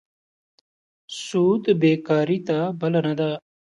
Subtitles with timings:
[1.23, 3.31] سود بېکارۍ ته بلنه ده.